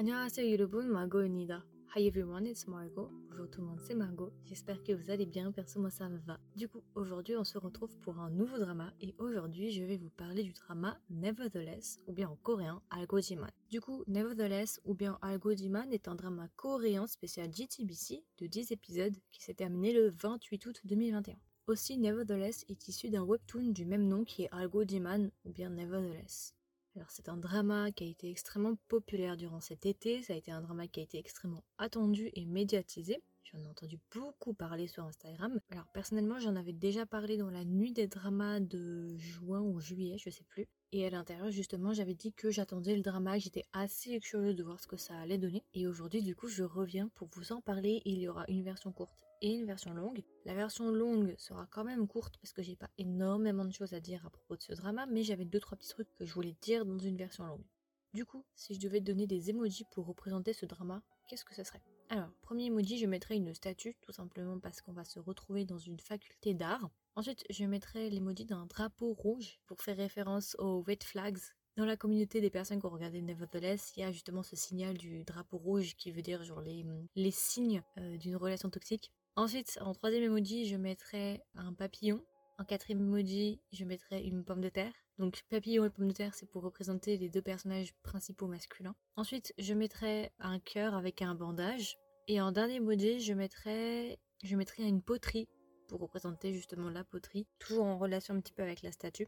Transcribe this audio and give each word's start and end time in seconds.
안녕하세요 0.00 0.50
여러분, 0.52 0.90
Margot입니다. 0.90 1.64
Hi 1.96 2.06
everyone, 2.06 2.46
it's 2.46 2.68
Margot. 2.68 3.10
Bonjour 3.30 3.48
tout 3.50 3.62
le 3.62 3.68
monde, 3.68 3.80
c'est 3.80 3.94
Margot. 3.94 4.30
J'espère 4.44 4.82
que 4.82 4.92
vous 4.92 5.10
allez 5.10 5.24
bien, 5.24 5.50
perso 5.52 5.80
moi 5.80 5.90
ça 5.90 6.08
va. 6.26 6.38
Du 6.54 6.68
coup, 6.68 6.82
aujourd'hui 6.94 7.36
on 7.36 7.44
se 7.44 7.56
retrouve 7.56 7.96
pour 8.00 8.18
un 8.18 8.28
nouveau 8.28 8.58
drama 8.58 8.92
et 9.00 9.14
aujourd'hui 9.18 9.70
je 9.70 9.82
vais 9.82 9.96
vous 9.96 10.10
parler 10.10 10.42
du 10.42 10.52
drama 10.52 11.00
Nevertheless 11.08 11.98
ou 12.06 12.12
bien 12.12 12.28
en 12.28 12.36
coréen 12.36 12.82
Algojiman. 12.90 13.50
Du 13.70 13.80
coup, 13.80 14.04
Nevertheless 14.06 14.80
ou 14.84 14.94
bien 14.94 15.18
Algojiman 15.22 15.90
est 15.90 16.08
un 16.08 16.14
drama 16.14 16.48
coréen 16.56 17.06
spécial 17.06 17.50
GTBC 17.50 18.22
de 18.38 18.46
10 18.46 18.72
épisodes 18.72 19.16
qui 19.30 19.42
s'est 19.42 19.54
terminé 19.54 19.94
le 19.94 20.10
28 20.10 20.66
août 20.66 20.80
2021. 20.84 21.36
Aussi, 21.68 21.96
Nevertheless 21.96 22.66
est 22.68 22.86
issu 22.88 23.08
d'un 23.08 23.22
webtoon 23.22 23.72
du 23.72 23.86
même 23.86 24.06
nom 24.06 24.24
qui 24.24 24.42
est 24.42 24.52
Algojiman 24.52 25.30
ou 25.44 25.52
bien 25.52 25.70
Nevertheless. 25.70 26.54
Alors 26.95 27.09
c'est 27.09 27.29
un 27.29 27.37
drama 27.37 27.91
qui 27.91 28.03
a 28.03 28.07
été 28.07 28.29
extrêmement 28.29 28.75
populaire 28.89 29.37
durant 29.37 29.61
cet 29.61 29.85
été, 29.85 30.21
ça 30.23 30.33
a 30.33 30.35
été 30.35 30.51
un 30.51 30.61
drama 30.61 30.87
qui 30.87 30.99
a 30.99 31.03
été 31.03 31.17
extrêmement 31.17 31.63
attendu 31.77 32.29
et 32.33 32.45
médiatisé. 32.45 33.23
J'en 33.43 33.59
ai 33.59 33.67
entendu 33.67 33.97
beaucoup 34.13 34.53
parler 34.53 34.87
sur 34.87 35.05
Instagram. 35.05 35.59
Alors 35.69 35.87
personnellement 35.93 36.39
j'en 36.39 36.55
avais 36.55 36.73
déjà 36.73 37.05
parlé 37.05 37.37
dans 37.37 37.49
la 37.49 37.63
nuit 37.63 37.93
des 37.93 38.07
dramas 38.07 38.59
de 38.59 39.15
juin 39.17 39.61
ou 39.61 39.79
juillet, 39.79 40.17
je 40.17 40.29
sais 40.29 40.43
plus. 40.43 40.67
Et 40.93 41.05
à 41.05 41.09
l'intérieur 41.09 41.49
justement 41.51 41.93
j'avais 41.93 42.13
dit 42.13 42.33
que 42.33 42.51
j'attendais 42.51 42.95
le 42.95 43.01
drama, 43.01 43.37
j'étais 43.37 43.63
assez 43.71 44.19
curieuse 44.19 44.57
de 44.57 44.63
voir 44.63 44.77
ce 44.79 44.87
que 44.87 44.97
ça 44.97 45.17
allait 45.17 45.37
donner. 45.37 45.63
Et 45.73 45.87
aujourd'hui 45.87 46.21
du 46.21 46.35
coup 46.35 46.49
je 46.49 46.63
reviens 46.63 47.07
pour 47.15 47.29
vous 47.33 47.53
en 47.53 47.61
parler. 47.61 48.01
Il 48.03 48.19
y 48.19 48.27
aura 48.27 48.43
une 48.49 48.63
version 48.63 48.91
courte 48.91 49.25
et 49.41 49.53
une 49.53 49.65
version 49.65 49.93
longue. 49.93 50.21
La 50.43 50.53
version 50.53 50.91
longue 50.91 51.33
sera 51.37 51.65
quand 51.71 51.85
même 51.85 52.07
courte 52.07 52.37
parce 52.39 52.51
que 52.51 52.61
j'ai 52.61 52.75
pas 52.75 52.89
énormément 52.97 53.63
de 53.63 53.71
choses 53.71 53.93
à 53.93 54.01
dire 54.01 54.25
à 54.25 54.29
propos 54.29 54.57
de 54.57 54.61
ce 54.61 54.73
drama, 54.73 55.05
mais 55.05 55.23
j'avais 55.23 55.45
deux 55.45 55.61
trois 55.61 55.77
petits 55.77 55.89
trucs 55.89 56.13
que 56.17 56.25
je 56.25 56.33
voulais 56.33 56.57
dire 56.61 56.85
dans 56.85 56.99
une 56.99 57.15
version 57.15 57.45
longue. 57.45 57.65
Du 58.13 58.25
coup, 58.25 58.43
si 58.55 58.73
je 58.73 58.81
devais 58.81 58.99
donner 58.99 59.27
des 59.27 59.49
emojis 59.49 59.85
pour 59.91 60.05
représenter 60.05 60.51
ce 60.51 60.65
drama, 60.65 61.01
qu'est-ce 61.29 61.45
que 61.45 61.55
ce 61.55 61.63
serait? 61.63 61.81
Alors, 62.11 62.27
premier 62.41 62.65
emoji, 62.65 62.97
je 62.97 63.05
mettrais 63.05 63.37
une 63.37 63.53
statue, 63.53 63.95
tout 64.01 64.11
simplement 64.11 64.59
parce 64.59 64.81
qu'on 64.81 64.91
va 64.91 65.05
se 65.05 65.17
retrouver 65.17 65.63
dans 65.63 65.77
une 65.77 65.97
faculté 65.97 66.53
d'art. 66.53 66.89
Ensuite, 67.15 67.45
je 67.49 67.63
mettrais 67.63 68.09
l'emoji 68.09 68.43
d'un 68.43 68.65
drapeau 68.65 69.13
rouge 69.13 69.61
pour 69.65 69.79
faire 69.81 69.95
référence 69.95 70.57
aux 70.59 70.81
red 70.81 71.01
flags. 71.05 71.39
Dans 71.77 71.85
la 71.85 71.95
communauté 71.95 72.41
des 72.41 72.49
personnes 72.49 72.81
qui 72.81 72.85
ont 72.85 72.89
regardé 72.89 73.21
Nevertheless, 73.21 73.93
il 73.95 74.01
y 74.01 74.03
a 74.03 74.11
justement 74.11 74.43
ce 74.43 74.57
signal 74.57 74.97
du 74.97 75.23
drapeau 75.23 75.57
rouge 75.57 75.95
qui 75.95 76.11
veut 76.11 76.21
dire 76.21 76.43
genre 76.43 76.59
les, 76.59 76.85
les 77.15 77.31
signes 77.31 77.81
euh, 77.97 78.17
d'une 78.17 78.35
relation 78.35 78.69
toxique. 78.69 79.13
Ensuite, 79.37 79.79
en 79.79 79.93
troisième 79.93 80.23
emoji, 80.23 80.67
je 80.67 80.75
mettrai 80.75 81.41
un 81.55 81.71
papillon. 81.73 82.21
En 82.61 82.63
quatrième 82.63 83.01
emoji, 83.01 83.59
je 83.71 83.85
mettrai 83.85 84.21
une 84.21 84.43
pomme 84.43 84.61
de 84.61 84.69
terre. 84.69 84.93
Donc 85.17 85.41
papillon 85.49 85.83
et 85.83 85.89
pomme 85.89 86.09
de 86.09 86.13
terre, 86.13 86.35
c'est 86.35 86.45
pour 86.45 86.61
représenter 86.61 87.17
les 87.17 87.27
deux 87.27 87.41
personnages 87.41 87.95
principaux 88.03 88.45
masculins. 88.45 88.93
Ensuite, 89.15 89.51
je 89.57 89.73
mettrai 89.73 90.31
un 90.37 90.59
cœur 90.59 90.93
avec 90.93 91.23
un 91.23 91.33
bandage. 91.33 91.97
Et 92.27 92.39
en 92.39 92.51
dernier 92.51 92.75
emoji, 92.75 93.19
je 93.19 93.33
mettrai, 93.33 94.19
je 94.43 94.55
mettrai 94.55 94.83
une 94.83 95.01
poterie 95.01 95.49
pour 95.87 96.01
représenter 96.01 96.53
justement 96.53 96.91
la 96.91 97.03
poterie, 97.03 97.47
toujours 97.57 97.85
en 97.85 97.97
relation 97.97 98.35
un 98.35 98.41
petit 98.41 98.53
peu 98.53 98.61
avec 98.61 98.83
la 98.83 98.91
statue. 98.91 99.27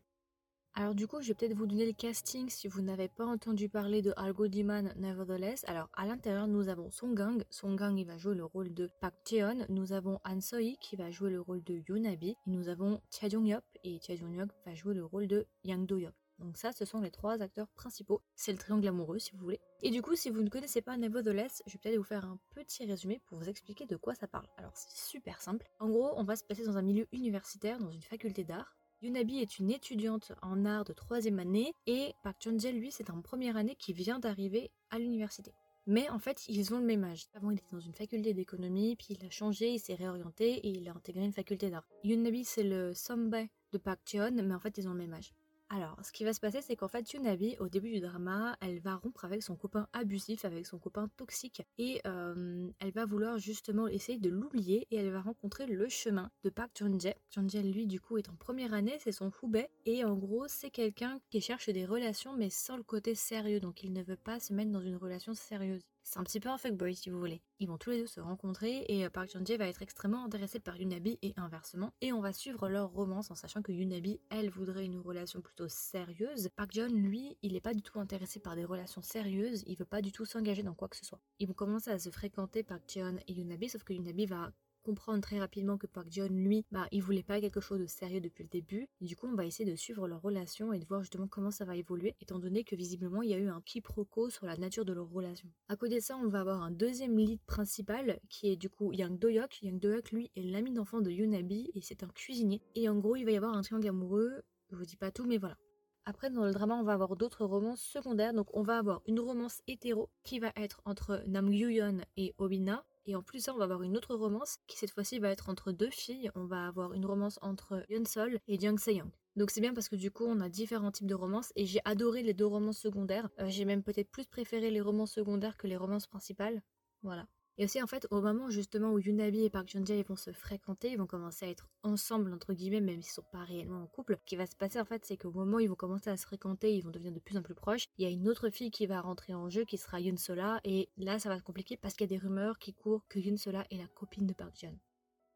Alors 0.75 0.95
du 0.95 1.05
coup, 1.07 1.21
je 1.21 1.27
vais 1.27 1.33
peut-être 1.35 1.53
vous 1.53 1.67
donner 1.67 1.85
le 1.85 1.93
casting 1.93 2.49
si 2.49 2.67
vous 2.67 2.81
n'avez 2.81 3.07
pas 3.07 3.25
entendu 3.25 3.69
parler 3.69 4.01
de 4.01 4.11
Algo 4.17 4.47
Diman 4.47 4.91
Nevertheless. 4.95 5.63
Alors 5.67 5.87
à 5.93 6.07
l'intérieur, 6.07 6.47
nous 6.47 6.67
avons 6.67 6.89
Song 6.89 7.13
Gang. 7.13 7.43
Song 7.51 7.75
Gang, 7.75 7.95
il 7.95 8.07
va 8.07 8.17
jouer 8.17 8.33
le 8.33 8.43
rôle 8.43 8.73
de 8.73 8.89
Park 8.99 9.13
Jeon. 9.29 9.67
Nous 9.69 9.93
avons 9.93 10.19
Han 10.25 10.41
Soi 10.41 10.75
qui 10.81 10.95
va 10.95 11.11
jouer 11.11 11.29
le 11.29 11.41
rôle 11.41 11.63
de 11.63 11.83
Yonabi. 11.87 12.29
Et 12.29 12.35
nous 12.47 12.69
avons 12.69 12.99
Cha 13.11 13.29
Jong 13.29 13.45
Yop 13.45 13.63
et 13.83 13.99
Cha 13.99 14.15
Jong 14.15 14.35
Yop 14.35 14.49
va 14.65 14.73
jouer 14.73 14.95
le 14.95 15.05
rôle 15.05 15.27
de 15.27 15.45
Yang 15.63 15.85
Do 15.85 15.97
Yop. 15.97 16.15
Donc 16.39 16.57
ça, 16.57 16.71
ce 16.71 16.85
sont 16.85 17.01
les 17.01 17.11
trois 17.11 17.43
acteurs 17.43 17.67
principaux. 17.75 18.23
C'est 18.35 18.51
le 18.51 18.57
triangle 18.57 18.87
amoureux, 18.87 19.19
si 19.19 19.31
vous 19.33 19.43
voulez. 19.43 19.61
Et 19.83 19.91
du 19.91 20.01
coup, 20.01 20.15
si 20.15 20.31
vous 20.31 20.41
ne 20.41 20.49
connaissez 20.49 20.81
pas 20.81 20.97
Nevertheless, 20.97 21.61
je 21.67 21.73
vais 21.73 21.79
peut-être 21.79 21.97
vous 21.97 22.03
faire 22.03 22.25
un 22.25 22.39
petit 22.55 22.83
résumé 22.85 23.21
pour 23.27 23.37
vous 23.37 23.47
expliquer 23.47 23.85
de 23.85 23.95
quoi 23.95 24.15
ça 24.15 24.27
parle. 24.27 24.47
Alors, 24.57 24.75
c'est 24.75 24.97
super 24.97 25.39
simple. 25.39 25.69
En 25.79 25.89
gros, 25.89 26.13
on 26.15 26.23
va 26.23 26.35
se 26.35 26.43
placer 26.43 26.65
dans 26.65 26.77
un 26.77 26.81
milieu 26.81 27.07
universitaire, 27.11 27.77
dans 27.77 27.91
une 27.91 28.01
faculté 28.01 28.43
d'art. 28.43 28.75
Yunabi 29.03 29.39
est 29.39 29.59
une 29.59 29.69
étudiante 29.69 30.31
en 30.41 30.63
art 30.63 30.85
de 30.85 30.93
troisième 30.93 31.37
année 31.37 31.73
et 31.87 32.13
Park 32.23 32.37
Chun-jae, 32.39 32.71
lui, 32.71 32.89
c'est 32.89 33.09
en 33.09 33.21
première 33.21 33.57
année 33.57 33.75
qui 33.75 33.91
vient 33.91 34.17
d'arriver 34.17 34.71
à 34.91 34.97
l'université. 34.97 35.51
Mais 35.85 36.09
en 36.09 36.19
fait, 36.19 36.47
ils 36.47 36.73
ont 36.73 36.79
le 36.79 36.85
même 36.85 37.03
âge. 37.03 37.27
Avant, 37.33 37.51
il 37.51 37.57
était 37.57 37.67
dans 37.73 37.81
une 37.81 37.93
faculté 37.93 38.33
d'économie, 38.33 38.95
puis 38.95 39.07
il 39.09 39.25
a 39.25 39.29
changé, 39.29 39.73
il 39.73 39.79
s'est 39.79 39.95
réorienté 39.95 40.53
et 40.53 40.69
il 40.69 40.87
a 40.87 40.93
intégré 40.93 41.25
une 41.25 41.33
faculté 41.33 41.69
d'art. 41.69 41.85
Yunabi, 42.05 42.45
c'est 42.45 42.63
le 42.63 42.93
Sambay 42.93 43.49
de 43.73 43.77
Park 43.77 43.99
Cheon, 44.05 44.31
mais 44.41 44.53
en 44.53 44.59
fait, 44.61 44.77
ils 44.77 44.87
ont 44.87 44.93
le 44.93 44.99
même 44.99 45.13
âge. 45.13 45.33
Alors, 45.75 45.97
ce 46.03 46.11
qui 46.11 46.23
va 46.23 46.33
se 46.33 46.39
passer, 46.39 46.61
c'est 46.61 46.75
qu'en 46.75 46.87
fait, 46.87 47.13
Yunabi, 47.13 47.57
au 47.59 47.67
début 47.67 47.93
du 47.93 47.99
drama, 47.99 48.55
elle 48.61 48.79
va 48.79 48.93
rompre 48.93 49.25
avec 49.25 49.41
son 49.41 49.55
copain 49.55 49.87
abusif, 49.91 50.45
avec 50.45 50.67
son 50.67 50.77
copain 50.77 51.09
toxique, 51.17 51.63
et 51.79 51.99
euh, 52.05 52.69
elle 52.77 52.91
va 52.91 53.07
vouloir 53.07 53.39
justement 53.39 53.87
essayer 53.87 54.19
de 54.19 54.29
l'oublier, 54.29 54.85
et 54.91 54.97
elle 54.97 55.09
va 55.09 55.21
rencontrer 55.21 55.65
le 55.65 55.89
chemin 55.89 56.29
de 56.43 56.51
Park 56.51 56.77
Chun-jae. 56.77 57.15
Chun-jae, 57.31 57.63
lui, 57.63 57.87
du 57.87 57.99
coup, 57.99 58.19
est 58.19 58.29
en 58.29 58.35
première 58.35 58.75
année, 58.75 58.99
c'est 58.99 59.11
son 59.11 59.31
Hubei, 59.41 59.67
et 59.87 60.05
en 60.05 60.15
gros, 60.15 60.47
c'est 60.47 60.69
quelqu'un 60.69 61.19
qui 61.31 61.41
cherche 61.41 61.69
des 61.69 61.87
relations, 61.87 62.37
mais 62.37 62.51
sans 62.51 62.77
le 62.77 62.83
côté 62.83 63.15
sérieux, 63.15 63.59
donc 63.59 63.81
il 63.81 63.93
ne 63.93 64.03
veut 64.03 64.15
pas 64.15 64.39
se 64.39 64.53
mettre 64.53 64.69
dans 64.69 64.83
une 64.83 64.97
relation 64.97 65.33
sérieuse. 65.33 65.81
C'est 66.03 66.19
un 66.19 66.23
petit 66.23 66.39
peu 66.39 66.49
un 66.49 66.57
fuckboy 66.57 66.95
si 66.95 67.09
vous 67.09 67.17
voulez. 67.17 67.41
Ils 67.59 67.67
vont 67.67 67.77
tous 67.77 67.91
les 67.91 68.01
deux 68.01 68.07
se 68.07 68.19
rencontrer 68.19 68.85
et 68.89 69.05
euh, 69.05 69.09
Park 69.09 69.29
Chan-jae 69.29 69.57
va 69.57 69.67
être 69.67 69.81
extrêmement 69.81 70.25
intéressé 70.25 70.59
par 70.59 70.75
Yunabi 70.75 71.17
et 71.21 71.33
inversement. 71.37 71.93
Et 72.01 72.11
on 72.11 72.19
va 72.19 72.33
suivre 72.33 72.67
leur 72.67 72.91
romance 72.91 73.31
en 73.31 73.35
sachant 73.35 73.61
que 73.61 73.71
Yunabi, 73.71 74.19
elle, 74.29 74.49
voudrait 74.49 74.85
une 74.85 74.99
relation 74.99 75.41
plutôt 75.41 75.69
sérieuse. 75.69 76.49
Park 76.55 76.71
John, 76.73 76.91
lui, 76.91 77.37
il 77.41 77.53
n'est 77.53 77.61
pas 77.61 77.73
du 77.73 77.81
tout 77.81 77.99
intéressé 77.99 78.39
par 78.39 78.55
des 78.55 78.65
relations 78.65 79.01
sérieuses, 79.01 79.63
il 79.65 79.77
veut 79.77 79.85
pas 79.85 80.01
du 80.01 80.11
tout 80.11 80.25
s'engager 80.25 80.61
dans 80.61 80.75
quoi 80.75 80.89
que 80.89 80.97
ce 80.97 81.05
soit. 81.05 81.21
Ils 81.39 81.47
vont 81.47 81.53
commencer 81.53 81.89
à 81.89 81.99
se 81.99 82.09
fréquenter 82.09 82.63
Park 82.63 82.83
Jeon 82.93 83.15
et 83.27 83.33
Yunabi, 83.33 83.69
sauf 83.69 83.83
que 83.83 83.93
Yunabi 83.93 84.25
va 84.25 84.51
comprendre 84.83 85.21
très 85.21 85.39
rapidement 85.39 85.77
que 85.77 85.87
Park 85.87 86.07
John, 86.11 86.35
lui, 86.35 86.65
bah, 86.71 86.87
il 86.91 87.01
voulait 87.01 87.23
pas 87.23 87.41
quelque 87.41 87.61
chose 87.61 87.79
de 87.79 87.85
sérieux 87.85 88.21
depuis 88.21 88.43
le 88.43 88.49
début. 88.49 88.87
Et 89.01 89.05
du 89.05 89.15
coup, 89.15 89.27
on 89.27 89.35
va 89.35 89.45
essayer 89.45 89.69
de 89.69 89.75
suivre 89.75 90.07
leur 90.07 90.21
relation 90.21 90.73
et 90.73 90.79
de 90.79 90.85
voir 90.85 91.01
justement 91.01 91.27
comment 91.27 91.51
ça 91.51 91.65
va 91.65 91.75
évoluer, 91.75 92.15
étant 92.21 92.39
donné 92.39 92.63
que 92.63 92.75
visiblement, 92.75 93.21
il 93.21 93.29
y 93.29 93.33
a 93.33 93.37
eu 93.37 93.47
un 93.47 93.61
quiproquo 93.61 94.29
sur 94.29 94.45
la 94.45 94.57
nature 94.57 94.85
de 94.85 94.93
leur 94.93 95.09
relation. 95.09 95.49
À 95.69 95.75
côté 95.75 95.95
de 95.95 96.03
ça, 96.03 96.17
on 96.17 96.27
va 96.27 96.41
avoir 96.41 96.61
un 96.61 96.71
deuxième 96.71 97.17
lead 97.17 97.39
principal 97.45 98.19
qui 98.29 98.49
est 98.49 98.55
du 98.55 98.69
coup 98.69 98.91
Yang 98.91 99.17
Doyok. 99.19 99.61
Yang 99.63 99.79
Doyok, 99.79 100.11
lui, 100.11 100.31
est 100.35 100.43
l'ami 100.43 100.71
d'enfant 100.71 101.01
de 101.01 101.09
Yunabi 101.09 101.71
et 101.73 101.81
c'est 101.81 102.03
un 102.03 102.09
cuisinier. 102.09 102.61
Et 102.75 102.89
en 102.89 102.97
gros, 102.97 103.15
il 103.15 103.25
va 103.25 103.31
y 103.31 103.37
avoir 103.37 103.55
un 103.55 103.61
triangle 103.61 103.87
amoureux. 103.87 104.43
Je 104.69 104.75
vous 104.75 104.85
dis 104.85 104.97
pas 104.97 105.11
tout, 105.11 105.25
mais 105.25 105.37
voilà. 105.37 105.57
Après, 106.05 106.29
dans 106.29 106.43
le 106.43 106.51
drama, 106.51 106.75
on 106.75 106.83
va 106.83 106.93
avoir 106.93 107.15
d'autres 107.15 107.45
romances 107.45 107.81
secondaires. 107.81 108.33
Donc, 108.33 108.47
on 108.53 108.61
va 108.61 108.77
avoir 108.77 109.01
une 109.05 109.21
romance 109.21 109.61
hétéro 109.67 110.09
qui 110.23 110.39
va 110.39 110.51
être 110.57 110.81
entre 110.83 111.23
Nam 111.27 111.53
Yuyeon 111.53 111.99
et 112.17 112.33
Obina. 112.37 112.83
Et 113.05 113.15
en 113.15 113.21
plus 113.21 113.41
ça, 113.41 113.53
on 113.53 113.57
va 113.57 113.65
avoir 113.65 113.83
une 113.83 113.97
autre 113.97 114.15
romance 114.15 114.57
qui 114.67 114.77
cette 114.77 114.91
fois-ci 114.91 115.19
va 115.19 115.29
être 115.29 115.49
entre 115.49 115.71
deux 115.71 115.89
filles. 115.89 116.31
On 116.35 116.45
va 116.45 116.67
avoir 116.67 116.93
une 116.93 117.05
romance 117.05 117.37
entre 117.41 117.83
Yeon 117.89 118.05
Sol 118.05 118.39
et 118.47 118.59
Jung 118.59 118.79
Se-young. 118.79 119.11
Donc 119.35 119.49
c'est 119.51 119.61
bien 119.61 119.73
parce 119.73 119.89
que 119.89 119.95
du 119.95 120.11
coup 120.11 120.25
on 120.25 120.39
a 120.39 120.49
différents 120.49 120.91
types 120.91 121.07
de 121.07 121.15
romances 121.15 121.51
et 121.55 121.65
j'ai 121.65 121.81
adoré 121.85 122.21
les 122.21 122.33
deux 122.33 122.45
romances 122.45 122.79
secondaires. 122.79 123.29
Euh, 123.39 123.49
j'ai 123.49 123.65
même 123.65 123.83
peut-être 123.83 124.09
plus 124.09 124.25
préféré 124.25 124.69
les 124.69 124.81
romances 124.81 125.11
secondaires 125.13 125.57
que 125.57 125.67
les 125.67 125.77
romances 125.77 126.07
principales. 126.07 126.61
Voilà. 127.01 127.27
Et 127.57 127.65
aussi 127.65 127.81
en 127.81 127.87
fait 127.87 128.07
au 128.09 128.21
moment 128.21 128.49
justement 128.49 128.91
où 128.91 128.99
Yunabi 128.99 129.43
et 129.43 129.49
Park 129.49 129.67
Jeon-jae 129.69 130.03
vont 130.03 130.15
se 130.15 130.31
fréquenter, 130.31 130.91
ils 130.91 130.97
vont 130.97 131.05
commencer 131.05 131.45
à 131.45 131.49
être 131.49 131.67
ensemble 131.83 132.33
entre 132.33 132.53
guillemets 132.53 132.81
même 132.81 133.01
s'ils 133.01 133.13
sont 133.13 133.25
pas 133.31 133.43
réellement 133.43 133.83
en 133.83 133.87
couple. 133.87 134.17
Ce 134.19 134.25
qui 134.25 134.35
va 134.35 134.47
se 134.47 134.55
passer 134.55 134.79
en 134.79 134.85
fait 134.85 135.05
c'est 135.05 135.17
qu'au 135.17 135.31
moment 135.31 135.57
où 135.57 135.59
ils 135.59 135.69
vont 135.69 135.75
commencer 135.75 136.09
à 136.09 136.17
se 136.17 136.25
fréquenter, 136.25 136.75
ils 136.75 136.83
vont 136.83 136.89
devenir 136.89 137.13
de 137.13 137.19
plus 137.19 137.37
en 137.37 137.43
plus 137.43 137.53
proches. 137.53 137.85
Il 137.97 138.03
y 138.03 138.07
a 138.07 138.11
une 138.11 138.27
autre 138.27 138.49
fille 138.49 138.71
qui 138.71 138.87
va 138.87 139.01
rentrer 139.01 139.33
en 139.35 139.49
jeu 139.49 139.65
qui 139.65 139.77
sera 139.77 139.99
Yoon 139.99 140.17
Sola 140.17 140.59
et 140.63 140.89
là 140.97 141.19
ça 141.19 141.29
va 141.29 141.37
se 141.37 141.43
compliquer 141.43 141.77
parce 141.77 141.93
qu'il 141.93 142.09
y 142.09 142.13
a 142.13 142.17
des 142.17 142.23
rumeurs 142.23 142.57
qui 142.57 142.73
courent 142.73 143.05
que 143.07 143.19
Yoon 143.19 143.37
Sola 143.37 143.65
est 143.69 143.77
la 143.77 143.87
copine 143.87 144.25
de 144.25 144.33
Park 144.33 144.55
Jeon. 144.59 144.79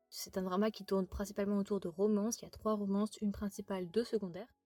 C'est 0.10 0.38
un 0.38 0.44
drama 0.44 0.72
qui 0.72 0.86
tourne 0.86 1.06
principalement 1.06 1.58
autour 1.58 1.80
de 1.80 1.88
romances. 1.88 2.40
Il 2.40 2.46
y 2.46 2.48
a 2.48 2.52
trois 2.52 2.74
romances, 2.74 3.18
une 3.22 3.32
principale, 3.32 3.90
deux 3.92 4.06
secondaires. 4.06 4.57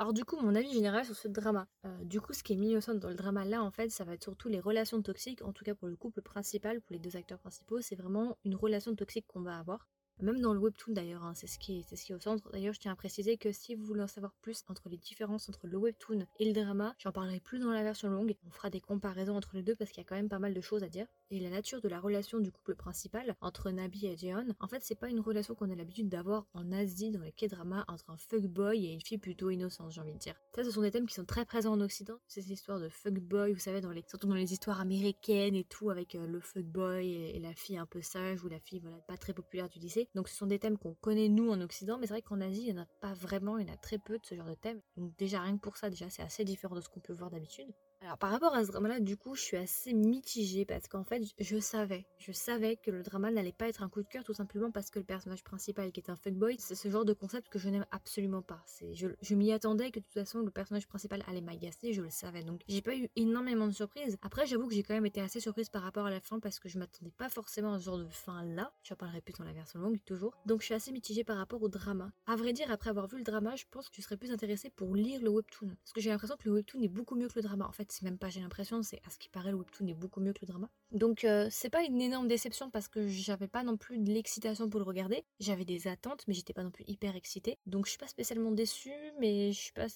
Alors 0.00 0.12
du 0.12 0.24
coup, 0.24 0.36
mon 0.36 0.54
avis 0.54 0.72
général 0.72 1.04
sur 1.04 1.16
ce 1.16 1.26
drama. 1.26 1.66
Euh, 1.84 2.04
du 2.04 2.20
coup, 2.20 2.32
ce 2.32 2.44
qui 2.44 2.52
est 2.52 2.56
mis 2.56 2.72
dans 2.72 3.08
le 3.08 3.14
drama 3.16 3.44
là, 3.44 3.62
en 3.64 3.72
fait, 3.72 3.90
ça 3.90 4.04
va 4.04 4.14
être 4.14 4.22
surtout 4.22 4.48
les 4.48 4.60
relations 4.60 5.02
toxiques, 5.02 5.42
en 5.42 5.52
tout 5.52 5.64
cas 5.64 5.74
pour 5.74 5.88
le 5.88 5.96
couple 5.96 6.22
principal, 6.22 6.80
pour 6.80 6.92
les 6.94 7.00
deux 7.00 7.16
acteurs 7.16 7.40
principaux, 7.40 7.80
c'est 7.80 7.96
vraiment 7.96 8.38
une 8.44 8.54
relation 8.54 8.94
toxique 8.94 9.26
qu'on 9.26 9.42
va 9.42 9.58
avoir. 9.58 9.88
Même 10.20 10.40
dans 10.40 10.52
le 10.52 10.58
webtoon 10.58 10.92
d'ailleurs, 10.94 11.24
hein, 11.24 11.32
c'est 11.34 11.46
ce, 11.46 11.58
qui 11.58 11.78
est, 11.78 12.14
au 12.14 12.18
centre. 12.18 12.50
D'ailleurs, 12.50 12.74
je 12.74 12.80
tiens 12.80 12.92
à 12.92 12.96
préciser 12.96 13.36
que 13.36 13.52
si 13.52 13.74
vous 13.74 13.84
voulez 13.84 14.02
en 14.02 14.08
savoir 14.08 14.32
plus 14.42 14.64
entre 14.68 14.88
les 14.88 14.96
différences 14.96 15.48
entre 15.48 15.66
le 15.68 15.78
webtoon 15.78 16.26
et 16.40 16.44
le 16.44 16.52
drama, 16.52 16.94
j'en 16.98 17.12
parlerai 17.12 17.40
plus 17.40 17.60
dans 17.60 17.70
la 17.70 17.82
version 17.82 18.08
longue. 18.08 18.34
On 18.46 18.50
fera 18.50 18.68
des 18.68 18.80
comparaisons 18.80 19.36
entre 19.36 19.50
les 19.54 19.62
deux 19.62 19.76
parce 19.76 19.90
qu'il 19.90 19.98
y 20.02 20.06
a 20.06 20.08
quand 20.08 20.16
même 20.16 20.28
pas 20.28 20.40
mal 20.40 20.54
de 20.54 20.60
choses 20.60 20.82
à 20.82 20.88
dire. 20.88 21.06
Et 21.30 21.40
la 21.40 21.50
nature 21.50 21.80
de 21.80 21.88
la 21.88 22.00
relation 22.00 22.40
du 22.40 22.50
couple 22.50 22.74
principal 22.74 23.36
entre 23.40 23.70
Nabi 23.70 24.06
et 24.06 24.16
Jeon, 24.16 24.54
en 24.60 24.66
fait, 24.66 24.82
c'est 24.82 24.94
pas 24.94 25.08
une 25.08 25.20
relation 25.20 25.54
qu'on 25.54 25.70
a 25.70 25.74
l'habitude 25.74 26.08
d'avoir 26.08 26.46
en 26.54 26.72
Asie 26.72 27.10
dans 27.10 27.20
les 27.20 27.32
K-dramas 27.32 27.84
entre 27.86 28.10
un 28.10 28.16
fuckboy 28.16 28.86
et 28.86 28.92
une 28.92 29.02
fille 29.02 29.18
plutôt 29.18 29.50
innocente, 29.50 29.92
j'ai 29.92 30.00
envie 30.00 30.14
de 30.14 30.18
dire. 30.18 30.34
Ça, 30.54 30.64
ce 30.64 30.70
sont 30.70 30.82
des 30.82 30.90
thèmes 30.90 31.06
qui 31.06 31.14
sont 31.14 31.26
très 31.26 31.44
présents 31.44 31.74
en 31.74 31.80
Occident. 31.80 32.18
Ces 32.26 32.50
histoires 32.50 32.80
de 32.80 32.88
fuckboy, 32.88 33.52
vous 33.52 33.60
savez, 33.60 33.80
surtout 34.08 34.26
dans 34.26 34.34
les 34.34 34.52
histoires 34.52 34.80
américaines 34.80 35.54
et 35.54 35.64
tout, 35.64 35.90
avec 35.90 36.14
euh, 36.14 36.26
le 36.26 36.40
fuckboy 36.40 37.06
et, 37.06 37.36
et 37.36 37.40
la 37.40 37.54
fille 37.54 37.76
un 37.76 37.86
peu 37.86 38.02
sage 38.02 38.42
ou 38.42 38.48
la 38.48 38.58
fille, 38.58 38.82
pas 39.06 39.16
très 39.16 39.32
populaire 39.32 39.68
du 39.68 39.78
lycée. 39.78 40.07
Donc 40.14 40.28
ce 40.28 40.36
sont 40.36 40.46
des 40.46 40.58
thèmes 40.58 40.78
qu'on 40.78 40.94
connaît 40.94 41.28
nous 41.28 41.50
en 41.50 41.60
Occident, 41.60 41.98
mais 41.98 42.06
c'est 42.06 42.14
vrai 42.14 42.22
qu'en 42.22 42.40
Asie, 42.40 42.66
il 42.66 42.74
n'y 42.74 42.78
en 42.78 42.82
a 42.82 42.86
pas 43.00 43.12
vraiment, 43.14 43.58
il 43.58 43.66
y 43.66 43.70
en 43.70 43.74
a 43.74 43.76
très 43.76 43.98
peu 43.98 44.18
de 44.18 44.24
ce 44.24 44.34
genre 44.34 44.46
de 44.46 44.54
thèmes. 44.54 44.80
Donc 44.96 45.16
déjà 45.16 45.40
rien 45.40 45.56
que 45.56 45.62
pour 45.62 45.76
ça, 45.76 45.90
déjà 45.90 46.08
c'est 46.10 46.22
assez 46.22 46.44
différent 46.44 46.74
de 46.74 46.80
ce 46.80 46.88
qu'on 46.88 47.00
peut 47.00 47.12
voir 47.12 47.30
d'habitude. 47.30 47.72
Alors 48.00 48.16
par 48.16 48.30
rapport 48.30 48.54
à 48.54 48.64
ce 48.64 48.70
drama-là, 48.70 49.00
du 49.00 49.16
coup, 49.16 49.34
je 49.34 49.40
suis 49.40 49.56
assez 49.56 49.92
mitigée 49.92 50.64
parce 50.64 50.86
qu'en 50.86 51.02
fait, 51.02 51.22
je 51.38 51.58
savais, 51.58 52.06
je 52.18 52.30
savais 52.30 52.76
que 52.76 52.92
le 52.92 53.02
drama 53.02 53.30
n'allait 53.30 53.52
pas 53.52 53.68
être 53.68 53.82
un 53.82 53.88
coup 53.88 54.02
de 54.02 54.08
cœur 54.08 54.22
tout 54.22 54.34
simplement 54.34 54.70
parce 54.70 54.90
que 54.90 55.00
le 55.00 55.04
personnage 55.04 55.42
principal, 55.42 55.90
qui 55.90 56.00
est 56.00 56.08
un 56.08 56.14
fuckboy, 56.14 56.56
c'est 56.60 56.76
ce 56.76 56.88
genre 56.88 57.04
de 57.04 57.12
concept 57.12 57.48
que 57.48 57.58
je 57.58 57.68
n'aime 57.68 57.86
absolument 57.90 58.40
pas. 58.40 58.62
C'est, 58.66 58.94
je, 58.94 59.34
m'y 59.34 59.52
attendais 59.52 59.90
que 59.90 59.98
de 59.98 60.04
toute 60.04 60.14
façon 60.14 60.40
le 60.40 60.50
personnage 60.50 60.86
principal 60.86 61.24
allait 61.26 61.40
m'agacer, 61.40 61.92
je 61.92 62.00
le 62.00 62.10
savais. 62.10 62.44
Donc 62.44 62.62
j'ai 62.68 62.82
pas 62.82 62.94
eu 62.94 63.08
énormément 63.16 63.66
de 63.66 63.72
surprises. 63.72 64.16
Après, 64.22 64.46
j'avoue 64.46 64.68
que 64.68 64.74
j'ai 64.74 64.84
quand 64.84 64.94
même 64.94 65.06
été 65.06 65.20
assez 65.20 65.40
surprise 65.40 65.68
par 65.68 65.82
rapport 65.82 66.06
à 66.06 66.10
la 66.10 66.20
fin 66.20 66.38
parce 66.38 66.60
que 66.60 66.68
je 66.68 66.78
m'attendais 66.78 67.10
pas 67.10 67.28
forcément 67.28 67.72
à 67.72 67.78
ce 67.80 67.84
genre 67.84 67.98
de 67.98 68.08
fin 68.08 68.44
là. 68.44 68.72
Je 68.84 68.94
parlerai 68.94 69.20
plus 69.22 69.34
dans 69.38 69.44
la 69.44 69.52
version 69.52 69.80
longue 69.80 69.98
toujours. 70.04 70.34
Donc 70.46 70.60
je 70.60 70.66
suis 70.66 70.74
assez 70.74 70.92
mitigée 70.92 71.24
par 71.24 71.36
rapport 71.36 71.62
au 71.62 71.68
drama. 71.68 72.12
À 72.26 72.36
vrai 72.36 72.52
dire, 72.52 72.70
après 72.70 72.90
avoir 72.90 73.08
vu 73.08 73.18
le 73.18 73.24
drama, 73.24 73.56
je 73.56 73.64
pense 73.70 73.88
que 73.88 73.96
je 73.96 74.02
serais 74.02 74.16
plus 74.16 74.30
intéressée 74.30 74.70
pour 74.70 74.94
lire 74.94 75.20
le 75.20 75.30
webtoon 75.30 75.68
parce 75.68 75.92
que 75.92 76.00
j'ai 76.00 76.10
l'impression 76.10 76.36
que 76.36 76.48
le 76.48 76.54
webtoon 76.54 76.80
est 76.80 76.88
beaucoup 76.88 77.16
mieux 77.16 77.28
que 77.28 77.36
le 77.36 77.42
drama. 77.42 77.66
En 77.66 77.72
fait, 77.72 77.87
c'est 77.88 78.02
même 78.02 78.18
pas 78.18 78.28
j'ai 78.28 78.40
l'impression, 78.40 78.82
c'est 78.82 79.00
à 79.06 79.10
ce 79.10 79.18
qui 79.18 79.28
paraît 79.28 79.50
le 79.50 79.56
webtoon 79.56 79.86
est 79.86 79.94
beaucoup 79.94 80.20
mieux 80.20 80.32
que 80.32 80.40
le 80.42 80.48
drama. 80.48 80.68
Donc 80.92 81.24
euh, 81.24 81.48
c'est 81.50 81.70
pas 81.70 81.82
une 81.84 82.00
énorme 82.00 82.28
déception 82.28 82.70
parce 82.70 82.88
que 82.88 83.08
j'avais 83.08 83.48
pas 83.48 83.62
non 83.62 83.76
plus 83.76 83.98
de 83.98 84.10
l'excitation 84.12 84.68
pour 84.68 84.80
le 84.80 84.86
regarder. 84.86 85.24
J'avais 85.40 85.64
des 85.64 85.88
attentes, 85.88 86.24
mais 86.28 86.34
j'étais 86.34 86.52
pas 86.52 86.62
non 86.62 86.70
plus 86.70 86.84
hyper 86.86 87.16
excitée. 87.16 87.58
Donc 87.66 87.86
je 87.86 87.90
suis 87.90 87.98
pas 87.98 88.06
spécialement 88.06 88.50
déçue, 88.52 88.92
mais 89.20 89.52
je 89.52 89.58
suis 89.58 89.72
pas. 89.72 89.86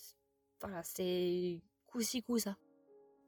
Voilà, 0.60 0.82
c'est 0.82 1.60
coup-ci 1.86 2.22
coup 2.22 2.38
ça. 2.38 2.56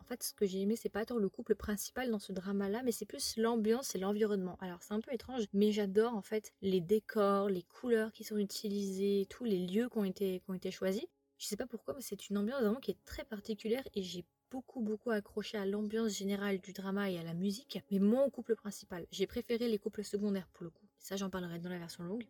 En 0.05 0.07
fait, 0.07 0.23
ce 0.23 0.35
que 0.35 0.45
j'ai 0.45 0.61
aimé, 0.61 0.77
c'est 0.77 0.91
pas 0.91 1.07
tant 1.07 1.17
le 1.17 1.31
couple 1.31 1.55
principal 1.55 2.11
dans 2.11 2.19
ce 2.19 2.33
drama-là, 2.33 2.83
mais 2.85 2.93
c'est 2.93 3.07
plus 3.07 3.39
l'ambiance 3.39 3.95
et 3.95 3.99
l'environnement. 3.99 4.59
Alors, 4.61 4.83
c'est 4.83 4.93
un 4.93 5.01
peu 5.01 5.15
étrange, 5.15 5.45
mais 5.55 5.73
j'adore 5.73 6.15
en 6.15 6.21
fait 6.21 6.53
les 6.61 6.83
décors, 6.83 7.49
les 7.49 7.63
couleurs 7.63 8.13
qui 8.13 8.23
sont 8.23 8.37
utilisées, 8.37 9.27
tous 9.31 9.45
les 9.45 9.67
lieux 9.67 9.89
qui 9.89 9.97
ont 9.97 10.05
été, 10.05 10.41
qui 10.41 10.51
ont 10.51 10.55
été 10.55 10.71
choisis. 10.71 11.07
Je 11.39 11.47
sais 11.47 11.57
pas 11.57 11.67
pourquoi, 11.67 11.95
mais 11.95 12.03
c'est 12.03 12.29
une 12.29 12.37
ambiance 12.37 12.61
vraiment 12.61 12.81
qui 12.81 12.91
est 12.91 13.05
très 13.07 13.25
particulière 13.25 13.83
et 13.95 14.03
j'ai 14.03 14.27
beaucoup 14.55 14.83
beaucoup 14.83 15.11
accroché 15.11 15.59
à 15.59 15.67
l'ambiance 15.67 16.17
générale 16.17 16.61
du 16.61 16.73
drama 16.73 17.11
et 17.11 17.19
à 17.19 17.25
la 17.25 17.35
musique, 17.35 17.81
mais 17.91 17.99
moins 17.99 18.23
au 18.23 18.31
couple 18.31 18.55
principal. 18.55 19.05
J'ai 19.11 19.27
préféré 19.27 19.67
les 19.69 19.81
couples 19.81 20.05
secondaires 20.05 20.47
pour 20.53 20.63
le 20.63 20.71
coup. 20.71 20.87
Ça, 21.01 21.17
j'en 21.17 21.29
parlerai 21.29 21.59
dans 21.59 21.71
la 21.71 21.79
version 21.79 22.05
longue. 22.05 22.25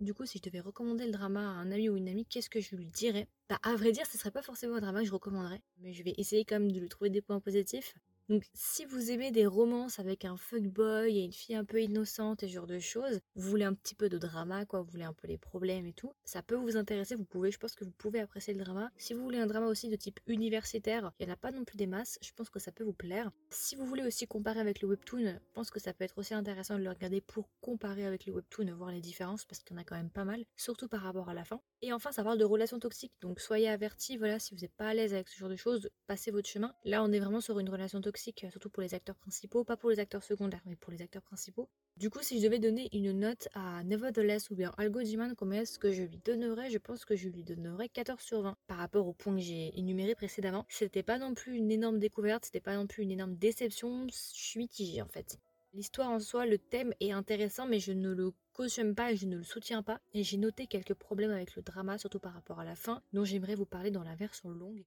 Du 0.00 0.12
coup, 0.12 0.26
si 0.26 0.36
je 0.36 0.42
devais 0.42 0.60
recommander 0.60 1.06
le 1.06 1.12
drama 1.12 1.40
à 1.40 1.54
un 1.54 1.72
ami 1.72 1.88
ou 1.88 1.96
une 1.96 2.10
amie, 2.10 2.26
qu'est-ce 2.26 2.50
que 2.50 2.60
je 2.60 2.76
lui 2.76 2.84
dirais? 2.88 3.26
Bah, 3.48 3.58
à 3.62 3.74
vrai 3.74 3.90
dire, 3.92 4.04
ce 4.04 4.18
serait 4.18 4.30
pas 4.30 4.42
forcément 4.42 4.76
un 4.76 4.80
drama 4.80 5.00
que 5.00 5.06
je 5.06 5.12
recommanderais, 5.12 5.62
mais 5.78 5.94
je 5.94 6.02
vais 6.02 6.12
essayer 6.18 6.44
quand 6.44 6.60
même 6.60 6.70
de 6.70 6.78
lui 6.78 6.90
trouver 6.90 7.08
des 7.08 7.22
points 7.22 7.40
positifs. 7.40 7.94
Donc 8.28 8.42
si 8.54 8.84
vous 8.84 9.12
aimez 9.12 9.30
des 9.30 9.46
romances 9.46 10.00
avec 10.00 10.24
un 10.24 10.36
fuckboy 10.36 11.16
et 11.16 11.22
une 11.22 11.32
fille 11.32 11.54
un 11.54 11.64
peu 11.64 11.80
innocente 11.80 12.42
et 12.42 12.48
ce 12.48 12.54
genre 12.54 12.66
de 12.66 12.80
choses, 12.80 13.20
vous 13.36 13.48
voulez 13.48 13.64
un 13.64 13.74
petit 13.74 13.94
peu 13.94 14.08
de 14.08 14.18
drama, 14.18 14.66
quoi, 14.66 14.82
vous 14.82 14.90
voulez 14.90 15.04
un 15.04 15.12
peu 15.12 15.28
les 15.28 15.38
problèmes 15.38 15.86
et 15.86 15.92
tout, 15.92 16.12
ça 16.24 16.42
peut 16.42 16.56
vous 16.56 16.76
intéresser, 16.76 17.14
vous 17.14 17.24
pouvez, 17.24 17.52
je 17.52 17.58
pense 17.58 17.76
que 17.76 17.84
vous 17.84 17.92
pouvez 17.92 18.18
apprécier 18.18 18.52
le 18.52 18.64
drama. 18.64 18.90
Si 18.96 19.14
vous 19.14 19.22
voulez 19.22 19.38
un 19.38 19.46
drama 19.46 19.68
aussi 19.68 19.88
de 19.88 19.94
type 19.94 20.18
universitaire, 20.26 21.12
il 21.20 21.26
n'y 21.26 21.30
en 21.30 21.34
a 21.34 21.36
pas 21.36 21.52
non 21.52 21.64
plus 21.64 21.76
des 21.76 21.86
masses, 21.86 22.18
je 22.20 22.32
pense 22.32 22.50
que 22.50 22.58
ça 22.58 22.72
peut 22.72 22.82
vous 22.82 22.92
plaire. 22.92 23.30
Si 23.50 23.76
vous 23.76 23.86
voulez 23.86 24.04
aussi 24.04 24.26
comparer 24.26 24.58
avec 24.58 24.80
le 24.80 24.88
webtoon, 24.88 25.24
je 25.24 25.52
pense 25.54 25.70
que 25.70 25.78
ça 25.78 25.92
peut 25.94 26.02
être 26.02 26.18
aussi 26.18 26.34
intéressant 26.34 26.76
de 26.76 26.82
le 26.82 26.90
regarder 26.90 27.20
pour 27.20 27.48
comparer 27.60 28.06
avec 28.06 28.26
le 28.26 28.32
webtoon, 28.32 28.74
voir 28.74 28.90
les 28.90 29.00
différences, 29.00 29.44
parce 29.44 29.62
qu'il 29.62 29.76
y 29.76 29.78
en 29.78 29.82
a 29.82 29.84
quand 29.84 29.96
même 29.96 30.10
pas 30.10 30.24
mal, 30.24 30.44
surtout 30.56 30.88
par 30.88 31.02
rapport 31.02 31.28
à 31.28 31.34
la 31.34 31.44
fin. 31.44 31.60
Et 31.80 31.92
enfin, 31.92 32.10
ça 32.10 32.24
parle 32.24 32.38
de 32.38 32.44
relations 32.44 32.80
toxiques, 32.80 33.14
donc 33.20 33.38
soyez 33.38 33.68
avertis, 33.68 34.16
voilà, 34.16 34.40
si 34.40 34.52
vous 34.52 34.62
n'êtes 34.62 34.74
pas 34.74 34.88
à 34.88 34.94
l'aise 34.94 35.14
avec 35.14 35.28
ce 35.28 35.38
genre 35.38 35.48
de 35.48 35.54
choses, 35.54 35.88
passez 36.08 36.32
votre 36.32 36.48
chemin. 36.48 36.74
Là, 36.84 37.04
on 37.04 37.12
est 37.12 37.20
vraiment 37.20 37.40
sur 37.40 37.60
une 37.60 37.70
relation 37.70 38.00
toxique 38.00 38.15
euh, 38.44 38.50
surtout 38.50 38.70
pour 38.70 38.82
les 38.82 38.94
acteurs 38.94 39.16
principaux, 39.16 39.64
pas 39.64 39.76
pour 39.76 39.90
les 39.90 39.98
acteurs 39.98 40.22
secondaires, 40.22 40.62
mais 40.66 40.76
pour 40.76 40.92
les 40.92 41.02
acteurs 41.02 41.22
principaux. 41.22 41.68
Du 41.96 42.10
coup, 42.10 42.22
si 42.22 42.38
je 42.38 42.44
devais 42.44 42.58
donner 42.58 42.88
une 42.92 43.12
note 43.12 43.48
à 43.54 43.82
Nevertheless 43.84 44.50
ou 44.50 44.54
bien 44.54 44.72
Algo 44.76 45.02
Jiman, 45.02 45.34
combien 45.34 45.62
est-ce 45.62 45.78
que 45.78 45.92
je 45.92 46.02
lui 46.02 46.18
donnerais? 46.18 46.70
Je 46.70 46.78
pense 46.78 47.04
que 47.04 47.16
je 47.16 47.28
lui 47.28 47.42
donnerais 47.42 47.88
14 47.88 48.20
sur 48.20 48.42
20 48.42 48.56
par 48.66 48.78
rapport 48.78 49.06
au 49.06 49.12
point 49.12 49.34
que 49.34 49.40
j'ai 49.40 49.78
énuméré 49.78 50.14
précédemment. 50.14 50.66
C'était 50.68 51.02
pas 51.02 51.18
non 51.18 51.34
plus 51.34 51.56
une 51.56 51.70
énorme 51.70 51.98
découverte, 51.98 52.44
c'était 52.44 52.60
pas 52.60 52.76
non 52.76 52.86
plus 52.86 53.02
une 53.02 53.12
énorme 53.12 53.36
déception, 53.36 54.06
je 54.08 54.14
suis 54.14 54.58
mitigée 54.58 55.02
en 55.02 55.08
fait. 55.08 55.38
L'histoire 55.76 56.10
en 56.10 56.20
soi, 56.20 56.46
le 56.46 56.56
thème 56.56 56.94
est 57.00 57.12
intéressant, 57.12 57.66
mais 57.66 57.80
je 57.80 57.92
ne 57.92 58.10
le 58.10 58.32
cautionne 58.54 58.94
pas 58.94 59.12
et 59.12 59.16
je 59.16 59.26
ne 59.26 59.36
le 59.36 59.42
soutiens 59.42 59.82
pas. 59.82 60.00
Et 60.14 60.22
j'ai 60.22 60.38
noté 60.38 60.66
quelques 60.66 60.94
problèmes 60.94 61.32
avec 61.32 61.54
le 61.54 61.60
drama, 61.60 61.98
surtout 61.98 62.18
par 62.18 62.32
rapport 62.32 62.60
à 62.60 62.64
la 62.64 62.76
fin, 62.76 63.02
dont 63.12 63.26
j'aimerais 63.26 63.54
vous 63.54 63.66
parler 63.66 63.90
dans 63.90 64.02
la 64.02 64.14
version 64.14 64.48
longue. 64.48 64.86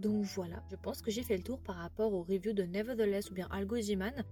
Donc 0.00 0.24
voilà, 0.24 0.62
je 0.70 0.76
pense 0.76 1.02
que 1.02 1.10
j'ai 1.10 1.22
fait 1.22 1.36
le 1.36 1.42
tour 1.42 1.60
par 1.60 1.76
rapport 1.76 2.14
au 2.14 2.22
review 2.22 2.54
de 2.54 2.62
Nevertheless 2.62 3.30
ou 3.30 3.34
bien 3.34 3.46
Algo 3.50 3.76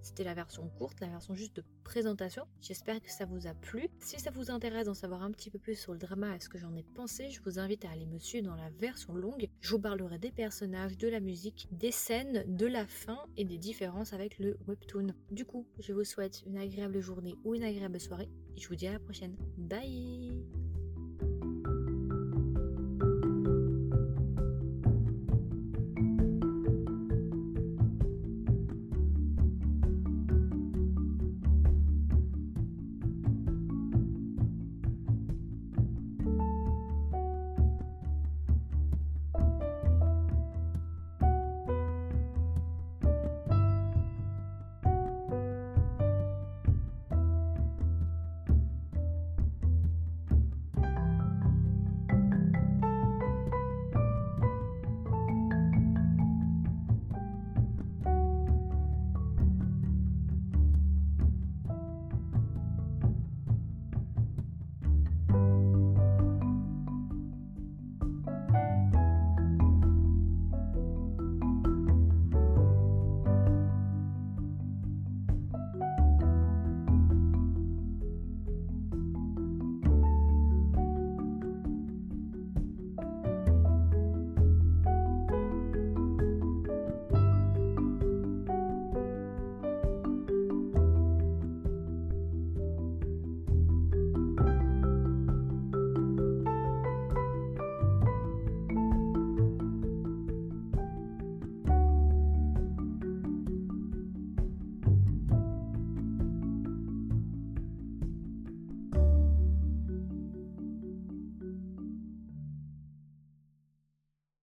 C'était 0.00 0.24
la 0.24 0.32
version 0.32 0.66
courte, 0.78 0.98
la 1.00 1.08
version 1.08 1.34
juste 1.34 1.56
de 1.56 1.64
présentation. 1.84 2.44
J'espère 2.62 3.02
que 3.02 3.10
ça 3.10 3.26
vous 3.26 3.46
a 3.46 3.52
plu. 3.52 3.90
Si 3.98 4.18
ça 4.18 4.30
vous 4.30 4.50
intéresse 4.50 4.86
d'en 4.86 4.94
savoir 4.94 5.22
un 5.22 5.30
petit 5.30 5.50
peu 5.50 5.58
plus 5.58 5.74
sur 5.74 5.92
le 5.92 5.98
drama 5.98 6.34
et 6.34 6.40
ce 6.40 6.48
que 6.48 6.58
j'en 6.58 6.74
ai 6.74 6.82
pensé, 6.94 7.28
je 7.28 7.42
vous 7.42 7.58
invite 7.58 7.84
à 7.84 7.90
aller 7.90 8.06
me 8.06 8.18
suivre 8.18 8.46
dans 8.46 8.56
la 8.56 8.70
version 8.70 9.14
longue. 9.14 9.50
Je 9.60 9.72
vous 9.72 9.80
parlerai 9.80 10.18
des 10.18 10.32
personnages, 10.32 10.96
de 10.96 11.08
la 11.08 11.20
musique, 11.20 11.68
des 11.70 11.92
scènes, 11.92 12.44
de 12.46 12.66
la 12.66 12.86
fin 12.86 13.18
et 13.36 13.44
des 13.44 13.58
différences 13.58 14.14
avec 14.14 14.38
le 14.38 14.56
webtoon. 14.68 15.08
Du 15.30 15.44
coup, 15.44 15.66
je 15.80 15.92
vous 15.92 16.04
souhaite 16.04 16.42
une 16.46 16.56
agréable 16.56 17.00
journée 17.00 17.34
ou 17.44 17.54
une 17.54 17.64
agréable 17.64 18.00
soirée 18.00 18.30
et 18.56 18.60
je 18.60 18.68
vous 18.68 18.74
dis 18.74 18.86
à 18.86 18.92
la 18.92 19.00
prochaine. 19.00 19.36
Bye 19.58 20.67